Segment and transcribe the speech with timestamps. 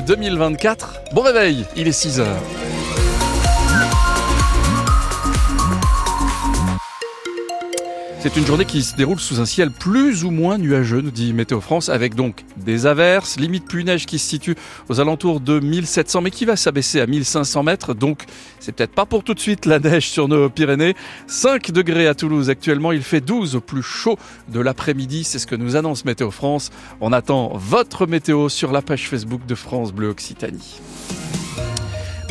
[0.00, 1.02] 2024.
[1.12, 2.71] Bon réveil, il est 6 heures.
[8.22, 11.32] C'est une journée qui se déroule sous un ciel plus ou moins nuageux, nous dit
[11.32, 14.54] Météo France, avec donc des averses, limite pluie neige qui se situe
[14.88, 17.94] aux alentours de 1700, mais qui va s'abaisser à 1500 mètres.
[17.94, 18.26] Donc,
[18.60, 20.94] c'est peut-être pas pour tout de suite la neige sur nos Pyrénées.
[21.26, 24.16] 5 degrés à Toulouse actuellement, il fait 12 au plus chaud
[24.48, 25.24] de l'après-midi.
[25.24, 26.70] C'est ce que nous annonce Météo France.
[27.00, 30.80] On attend votre météo sur la page Facebook de France Bleu Occitanie.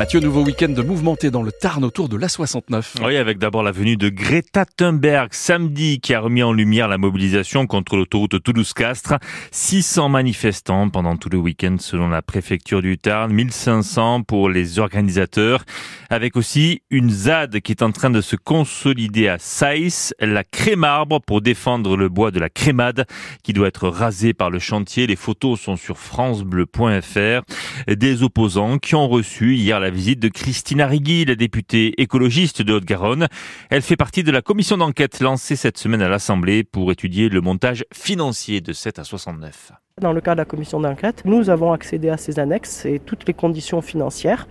[0.02, 3.06] Mathieu, nouveau week-end mouvementé dans le Tarn autour de l'A69.
[3.06, 6.98] Oui, avec d'abord la venue de Greta Thunberg samedi qui a remis en lumière la
[6.98, 9.20] mobilisation contre l'autoroute Toulouse-Castres.
[9.52, 15.66] 600 manifestants pendant tout le week-end selon la préfecture du Tarn, 1500 pour les organisateurs,
[16.10, 21.22] avec aussi une ZAD qui est en train de se consolider à Saïs, la crémarbre
[21.22, 23.06] pour défendre le bois de la crémade
[23.44, 25.06] qui doit être rasé par le chantier.
[25.06, 27.44] Les photos sont sur francebleu.fr.
[27.88, 32.74] Des opposants qui ont reçu hier la visite de Christina Rigui, la députée écologiste de
[32.74, 33.28] Haute-Garonne.
[33.70, 37.42] Elle fait partie de la commission d'enquête lancée cette semaine à l'Assemblée pour étudier le
[37.42, 39.74] montage financier de 7 à 69.
[40.00, 43.28] Dans le cas de la commission d'enquête, nous avons accédé à ces annexes et toutes
[43.28, 44.48] les conditions financières,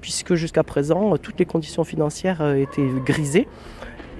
[0.00, 3.48] puisque jusqu'à présent, toutes les conditions financières euh, étaient grisées.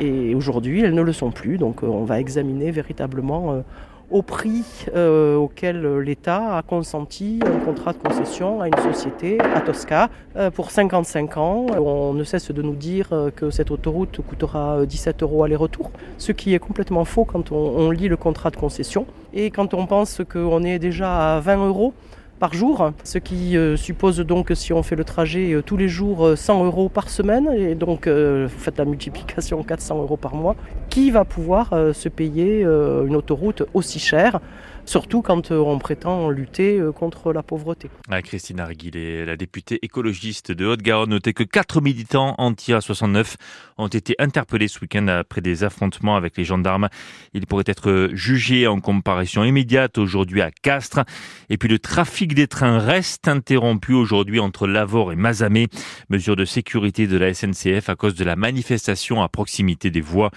[0.01, 1.57] Et aujourd'hui, elles ne le sont plus.
[1.59, 3.61] Donc euh, on va examiner véritablement euh,
[4.11, 9.61] au prix euh, auquel l'État a consenti un contrat de concession à une société, à
[9.61, 11.67] Tosca, euh, pour 55 ans.
[11.79, 16.33] On ne cesse de nous dire euh, que cette autoroute coûtera 17 euros aller-retour, ce
[16.33, 19.07] qui est complètement faux quand on, lit le contrat de concession.
[19.33, 21.95] Et quand on pense qu'on est déjà à 20 euros,
[22.41, 26.65] par jour, ce qui suppose donc si on fait le trajet tous les jours 100
[26.65, 30.57] euros par semaine, et donc vous faites la multiplication 400 euros par mois,
[30.95, 34.39] qui va pouvoir se payer une autoroute aussi chère
[34.87, 37.91] surtout quand on prétend lutter contre la pauvreté.
[38.11, 43.35] Ah, Christine Arguillet, la députée écologiste de Haute-Garonne, notait que quatre militants anti-A69
[43.79, 46.89] ont été interpellés ce week-end après des affrontements avec les gendarmes.
[47.33, 51.05] Ils pourraient être jugés en comparution immédiate aujourd'hui à Castres.
[51.51, 55.69] Et puis le trafic des trains reste interrompu aujourd'hui entre Lavore et Mazamet.
[56.11, 60.31] Mesure de sécurité de la SNCF à cause de la manifestation à proximité des voies.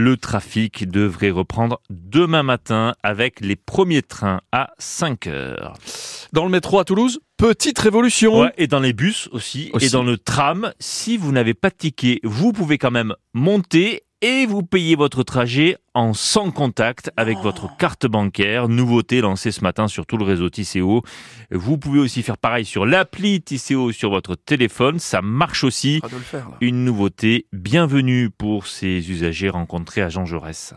[0.00, 5.74] Le trafic devrait reprendre demain matin avec les premiers trains à 5 heures.
[6.32, 8.42] Dans le métro à Toulouse, petite révolution.
[8.42, 9.86] Ouais, et dans les bus aussi, Aussi.
[9.86, 14.04] et dans le tram, si vous n'avez pas de ticket, vous pouvez quand même monter
[14.20, 18.68] et vous payez votre trajet en sans contact avec votre carte bancaire.
[18.68, 21.02] Nouveauté lancée ce matin sur tout le réseau Tisséo.
[21.50, 24.98] Vous pouvez aussi faire pareil sur l'appli Tisséo sur votre téléphone.
[24.98, 26.00] Ça marche aussi.
[26.00, 26.56] Pas de le faire, là.
[26.60, 30.74] Une nouveauté bienvenue pour ces usagers rencontrés à Jean Jaurès.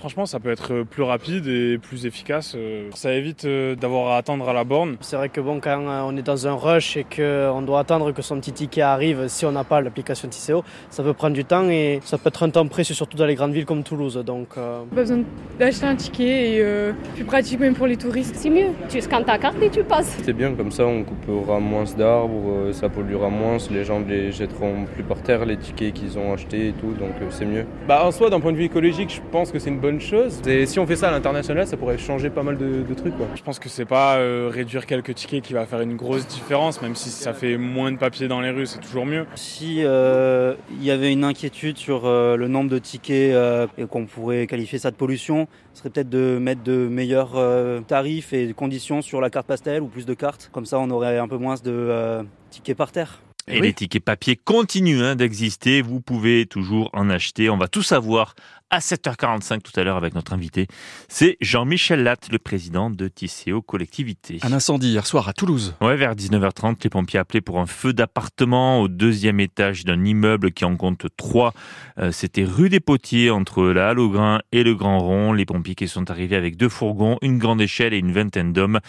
[0.00, 2.54] Franchement, ça peut être plus rapide et plus efficace.
[2.56, 4.96] Euh, Ça évite euh, d'avoir à attendre à la borne.
[5.00, 8.12] C'est vrai que bon, quand euh, on est dans un rush et qu'on doit attendre
[8.12, 11.44] que son petit ticket arrive, si on n'a pas l'application Tisséo, ça peut prendre du
[11.44, 14.22] temps et ça peut être un temps précieux, surtout dans les grandes villes comme Toulouse.
[14.24, 15.18] Donc, euh, Pas besoin
[15.58, 18.36] d'acheter un ticket et euh, plus pratique même pour les touristes.
[18.36, 20.16] C'est mieux, tu scannes ta carte et tu passes.
[20.22, 24.30] C'est bien, comme ça on coupera moins d'arbres, euh, ça polluera moins, les gens les
[24.30, 27.66] jetteront plus par terre, les tickets qu'ils ont achetés et tout, donc euh, c'est mieux.
[27.88, 30.40] Bah en soi, d'un point de vue écologique, je pense que c'est une bonne chose.
[30.46, 33.16] Et si on fait ça à l'international, ça pourrait changer pas mal de, de trucs.
[33.16, 33.26] Quoi.
[33.34, 36.82] Je pense que c'est pas euh, réduire quelques tickets qui va faire une grosse différence,
[36.82, 39.24] même si ça fait moins de papier dans les rues, c'est toujours mieux.
[39.34, 43.86] Si euh, il y avait une inquiétude sur euh, le nombre de tickets euh, et
[43.86, 48.32] qu'on pourrait qualifier ça de pollution, ce serait peut-être de mettre de meilleurs euh, tarifs
[48.32, 50.50] et conditions sur la carte pastel ou plus de cartes.
[50.52, 53.22] Comme ça, on aurait un peu moins de euh, tickets par terre.
[53.50, 53.68] Et oui.
[53.68, 55.80] les tickets papier continuent hein, d'exister.
[55.80, 57.48] Vous pouvez toujours en acheter.
[57.48, 58.34] On va tout savoir
[58.70, 60.66] à 7h45 tout à l'heure avec notre invité.
[61.08, 64.38] C'est Jean-Michel Latte, le président de Tisséo Collectivité.
[64.42, 65.74] Un incendie hier soir à Toulouse.
[65.80, 70.52] Ouais, vers 19h30, les pompiers appelaient pour un feu d'appartement au deuxième étage d'un immeuble
[70.52, 71.52] qui en compte trois.
[71.98, 75.32] Euh, C'était rue des Potiers, entre la Halle au Grain et le Grand Rond.
[75.32, 78.80] Les pompiers qui sont arrivés avec deux fourgons, une grande échelle et une vingtaine d'hommes.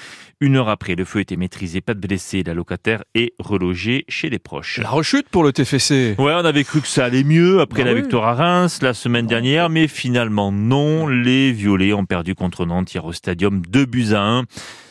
[0.42, 2.44] Une heure après, le feu était maîtrisé, pas de blessés.
[2.46, 4.80] La locataire est relogée chez des proches.
[4.80, 6.16] La rechute pour le TFC.
[6.18, 8.02] Ouais, on avait cru que ça allait mieux après Bah la oui.
[8.02, 11.08] victoire à Reims la semaine dernière, mais finalement non.
[11.08, 14.44] Les Violets ont perdu contre Nantes hier au stadium 2 buts à 1.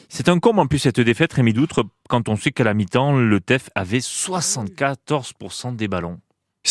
[0.08, 3.14] C'est un comble en plus cette défaite, Rémi Doutre, quand on sait qu'à la mi-temps,
[3.16, 6.18] le TEF avait 74% des ballons.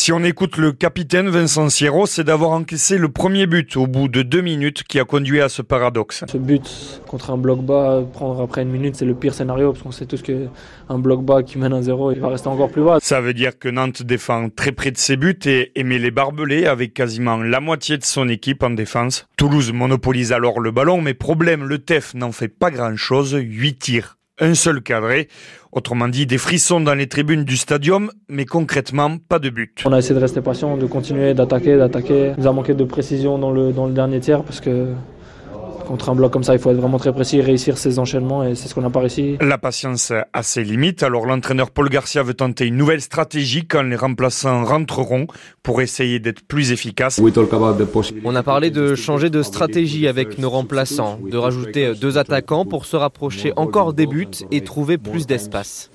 [0.07, 4.07] Si on écoute le capitaine Vincent Sierro, c'est d'avoir encaissé le premier but au bout
[4.07, 6.23] de deux minutes qui a conduit à ce paradoxe.
[6.31, 9.83] Ce but contre un bloc bas, prendre après une minute, c'est le pire scénario parce
[9.83, 12.83] qu'on sait tous qu'un bloc bas qui mène à zéro, il va rester encore plus
[12.83, 12.99] bas.
[13.01, 16.67] Ça veut dire que Nantes défend très près de ses buts et émet les barbelés
[16.67, 19.27] avec quasiment la moitié de son équipe en défense.
[19.35, 24.16] Toulouse monopolise alors le ballon, mais problème, le TEF n'en fait pas grand-chose, 8 tirs.
[24.39, 25.27] Un seul cadré.
[25.71, 29.83] Autrement dit, des frissons dans les tribunes du stadium, mais concrètement, pas de but.
[29.85, 32.33] On a essayé de rester patient, de continuer d'attaquer, d'attaquer.
[32.37, 34.87] Il nous a manqué de précision dans le, dans le dernier tiers parce que
[35.87, 38.55] contre un bloc comme ça, il faut être vraiment très précis, réussir ses enchaînements et
[38.55, 39.37] c'est ce qu'on n'a pas réussi.
[39.41, 43.81] La patience a ses limites, alors l'entraîneur Paul Garcia veut tenter une nouvelle stratégie quand
[43.83, 45.27] les remplaçants rentreront
[45.63, 47.21] pour essayer d'être plus efficaces.
[48.23, 52.85] On a parlé de changer de stratégie avec nos remplaçants, de rajouter deux attaquants pour
[52.85, 55.89] se rapprocher encore des buts et trouver plus d'espace.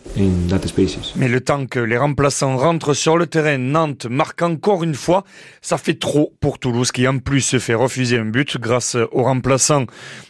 [1.17, 5.25] Mais le temps que les remplaçants rentrent sur le terrain, Nantes marque encore une fois.
[5.61, 9.23] Ça fait trop pour Toulouse qui en plus se fait refuser un but grâce aux
[9.23, 9.82] remplaçants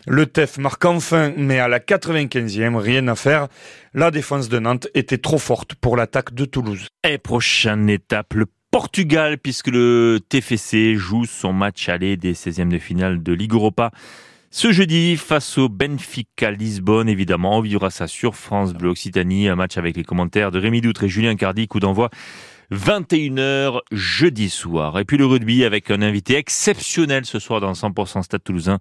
[0.06, 3.48] le TEF marque enfin, mais à la 95e, rien à faire.
[3.94, 6.86] La défense de Nantes était trop forte pour l'attaque de Toulouse.
[7.04, 12.78] Et prochaine étape, le Portugal, puisque le TFC joue son match aller des 16e de
[12.78, 13.90] finale de Ligue Europa.
[14.50, 19.56] Ce jeudi, face au Benfica Lisbonne, évidemment, on vivra ça sur France Bleu Occitanie, un
[19.56, 22.10] match avec les commentaires de Rémi Doutre et Julien Cardi, coup d'envoi
[22.72, 24.98] 21h jeudi soir.
[24.98, 28.78] Et puis le rugby avec un invité exceptionnel ce soir dans 100% Stade Toulousain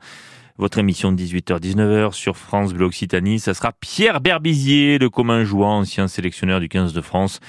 [0.62, 3.40] votre émission de 18h-19h sur France Bleu Occitanie.
[3.40, 7.40] Ça sera Pierre Berbizier, le commun jouant, ancien sélectionneur du 15 de France.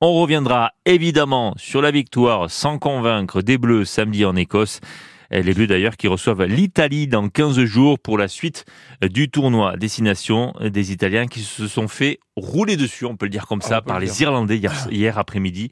[0.00, 4.80] On reviendra évidemment sur la victoire sans convaincre des Bleus samedi en Écosse.
[5.30, 8.64] Les Bleus d'ailleurs qui reçoivent l'Italie dans 15 jours pour la suite
[9.00, 13.46] du tournoi destination des Italiens qui se sont fait rouler dessus, on peut le dire
[13.46, 15.70] comme ça, par les Irlandais hier, hier après-midi.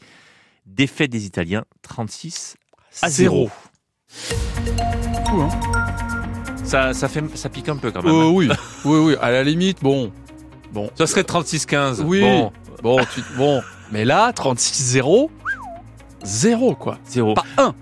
[0.64, 2.56] Défaite des Italiens 36
[3.02, 3.50] à 0.
[4.06, 6.13] Fou, hein
[6.64, 8.12] ça, ça, fait, ça pique un peu quand même.
[8.12, 8.48] Euh, oui,
[8.84, 9.16] oui, oui.
[9.20, 10.10] À la limite, bon.
[10.72, 10.90] bon.
[10.96, 12.02] Ça serait 36-15.
[12.02, 12.20] Oui.
[12.20, 12.52] Bon.
[12.82, 13.62] Bon, tu, bon.
[13.92, 15.28] Mais là, 36-0,
[16.24, 16.98] 0 quoi.
[17.06, 17.34] 0.
[17.34, 17.74] Pas 1.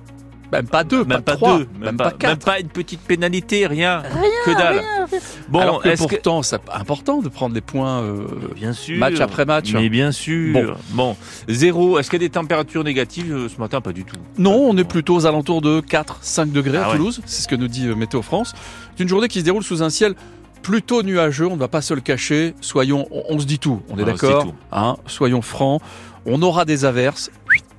[0.52, 2.28] Même pas 2, même pas 3, même, même, pas 4.
[2.28, 4.00] Même pas une petite pénalité, rien.
[4.00, 4.78] Rien que dalle.
[4.78, 5.01] Rien, rien.
[5.48, 6.46] Bon, Alors que pourtant, que...
[6.46, 9.72] c'est important de prendre des points euh, bien sûr, match après match.
[9.72, 10.52] Mais bien sûr.
[10.52, 11.16] Bon, bon.
[11.48, 11.98] zéro.
[11.98, 13.80] Est-ce qu'il y a des températures négatives euh, ce matin?
[13.80, 14.16] Pas du tout.
[14.38, 17.18] Non, on est plutôt aux alentours de 4-5 degrés ah à Toulouse.
[17.18, 17.24] Ouais.
[17.26, 18.52] C'est ce que nous dit euh, Météo France.
[18.96, 20.14] C'est une journée qui se déroule sous un ciel
[20.62, 21.46] plutôt nuageux.
[21.46, 22.54] On ne va pas se le cacher.
[22.60, 23.82] Soyons, on, on se dit tout.
[23.90, 24.54] On est d'accord.
[24.70, 25.82] Hein, soyons francs.
[26.24, 27.30] On aura des averses,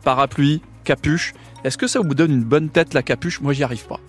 [0.03, 1.33] parapluie, capuche.
[1.63, 3.39] Est-ce que ça vous donne une bonne tête la capuche?
[3.39, 4.01] Moi, j'y arrive pas.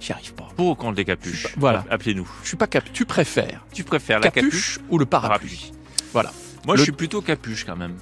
[0.00, 0.48] J'y arrive pas.
[0.56, 1.54] Pour quand des capuches.
[1.56, 1.84] Voilà.
[1.90, 2.28] Appelez-nous.
[2.42, 2.92] Je suis pas capuche.
[2.92, 5.72] Tu préfères Tu préfères capuche la capuche ou le parapluie, parapluie.
[6.12, 6.32] Voilà.
[6.66, 6.78] Moi, le...
[6.78, 7.94] je suis plutôt capuche quand même.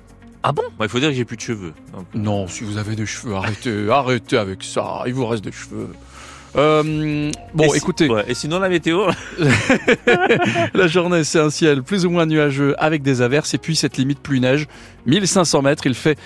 [0.42, 0.62] Ah bon?
[0.80, 1.72] Il faut dire que j'ai plus de cheveux.
[1.92, 2.06] Donc...
[2.14, 5.02] Non, si vous avez des cheveux, arrêtez, arrêtez avec ça.
[5.06, 5.88] Il vous reste des cheveux.
[6.56, 8.06] Euh, bon, et écoutez.
[8.06, 9.06] Si, ouais, et sinon, la météo
[10.74, 13.96] La journée, c'est un ciel plus ou moins nuageux avec des averses et puis cette
[13.96, 14.66] limite pluie neige.
[15.06, 16.18] 1500 mètres, il fait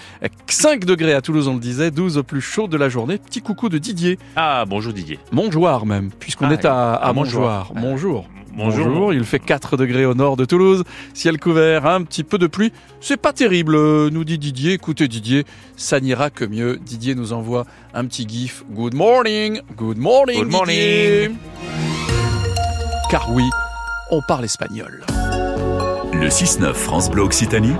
[0.46, 3.18] 5 degrés à Toulouse, on le disait, 12 au plus chaud de la journée.
[3.18, 4.18] Petit coucou de Didier.
[4.36, 5.18] Ah, bonjour Didier.
[5.32, 7.66] Montjoie même, puisqu'on ah, est à, à Montjoie.
[7.74, 8.26] Bonjour.
[8.58, 8.86] Bonjour.
[8.86, 9.14] Bonjour.
[9.14, 10.82] Il fait 4 degrés au nord de Toulouse.
[11.14, 12.72] Ciel couvert, un petit peu de pluie.
[13.00, 13.76] C'est pas terrible,
[14.08, 14.72] nous dit Didier.
[14.72, 15.44] Écoutez Didier,
[15.76, 16.80] ça n'ira que mieux.
[16.84, 18.64] Didier nous envoie un petit gif.
[18.72, 19.60] Good morning.
[19.76, 20.42] Good morning.
[20.42, 20.76] Good morning.
[20.76, 21.30] Didier.
[23.10, 23.44] Car oui,
[24.10, 25.04] on parle espagnol.
[26.12, 27.76] Le 6-9 France Bleu Occitanie.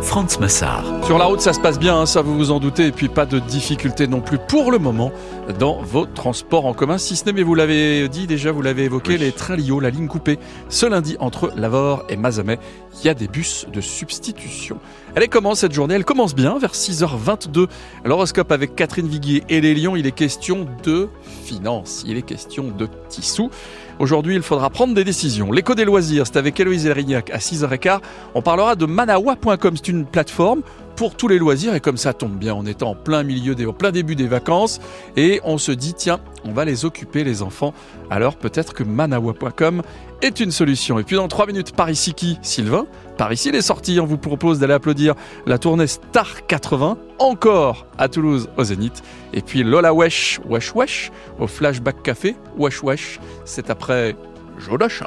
[0.00, 0.84] Franz Massard.
[1.04, 3.08] Sur la route, ça se passe bien, hein, ça vous vous en doutez, et puis
[3.08, 5.12] pas de difficultés non plus pour le moment
[5.58, 8.84] dans vos transports en commun, si ce n'est, mais vous l'avez dit déjà, vous l'avez
[8.84, 9.18] évoqué, oui.
[9.18, 12.58] les trains Lio, la ligne coupée, ce lundi entre Lavore et Mazamet,
[13.00, 14.78] il y a des bus de substitution.
[15.14, 15.94] Elle est comment cette journée?
[15.94, 17.66] Elle commence bien, vers 6h22.
[18.04, 21.08] L'horoscope avec Catherine Viguier et les Lions, il est question de
[21.44, 23.50] finances, il est question de petits sous.
[23.98, 25.52] Aujourd'hui, il faudra prendre des décisions.
[25.52, 28.00] L'écho des loisirs, c'est avec Héloïse Erignac à 6h15.
[28.34, 29.76] On parlera de manawa.com.
[29.76, 30.62] C'est une plateforme
[30.96, 33.66] pour tous les loisirs et comme ça tombe bien, on est en plein milieu des,
[33.66, 34.80] en plein début des vacances
[35.16, 37.74] et on se dit tiens, on va les occuper les enfants.
[38.10, 39.82] Alors peut-être que manawa.com
[40.22, 40.98] est une solution.
[40.98, 42.86] Et puis dans 3 minutes, par ici qui Sylvain?
[43.16, 45.14] Par ici les sorties, on vous propose d'aller applaudir
[45.46, 49.02] la tournée Star 80, encore à Toulouse au Zénith.
[49.32, 54.16] Et puis Lola Wesh, Wesh Wesh, au Flashback Café, Wesh Wesh, c'est après
[54.58, 55.06] Jodachin.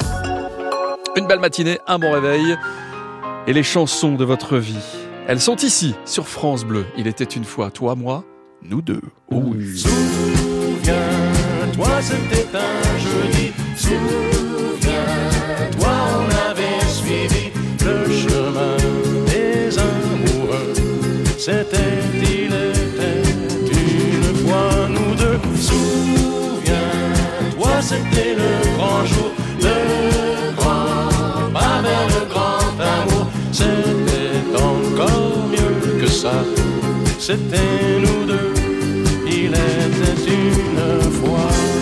[1.15, 2.57] Une belle matinée, un bon réveil
[3.47, 5.04] et les chansons de votre vie.
[5.27, 6.85] Elles sont ici, sur France Bleu.
[6.97, 8.23] Il était une fois, toi, moi,
[8.61, 9.01] nous deux.
[9.31, 9.75] Oh oui.
[9.75, 10.99] Souviens-toi,
[12.01, 13.51] c'était un jeudi.
[13.75, 14.93] Souviens-toi,
[16.13, 17.49] on avait suivi
[17.83, 18.77] le chemin
[19.25, 20.73] des amoureux.
[21.39, 23.23] C'était, il était
[23.71, 25.39] une fois nous deux?
[25.59, 26.71] Souviens-toi,
[27.81, 29.31] c'était le grand jour.
[29.59, 30.04] Le
[37.19, 38.53] C'était nous deux.
[39.27, 41.74] Il était une fois.